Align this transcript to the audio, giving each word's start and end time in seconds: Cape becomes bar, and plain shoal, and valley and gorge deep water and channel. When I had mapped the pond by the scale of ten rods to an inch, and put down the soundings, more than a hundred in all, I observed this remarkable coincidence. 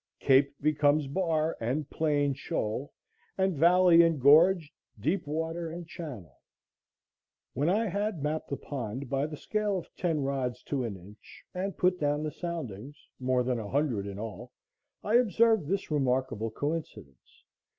Cape 0.19 0.55
becomes 0.59 1.05
bar, 1.05 1.55
and 1.61 1.87
plain 1.87 2.33
shoal, 2.33 2.91
and 3.37 3.55
valley 3.55 4.01
and 4.01 4.19
gorge 4.19 4.73
deep 4.99 5.27
water 5.27 5.69
and 5.69 5.87
channel. 5.87 6.39
When 7.53 7.69
I 7.69 7.85
had 7.85 8.23
mapped 8.23 8.49
the 8.49 8.57
pond 8.57 9.11
by 9.11 9.27
the 9.27 9.37
scale 9.37 9.77
of 9.77 9.95
ten 9.95 10.23
rods 10.23 10.63
to 10.63 10.85
an 10.85 10.95
inch, 10.97 11.43
and 11.53 11.77
put 11.77 11.99
down 11.99 12.23
the 12.23 12.31
soundings, 12.31 12.97
more 13.19 13.43
than 13.43 13.59
a 13.59 13.69
hundred 13.69 14.07
in 14.07 14.17
all, 14.17 14.53
I 15.03 15.17
observed 15.17 15.67
this 15.67 15.91
remarkable 15.91 16.49
coincidence. 16.49 17.43